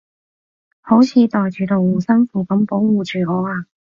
[0.79, 3.67] 好似袋住道護身符噉保護住我啊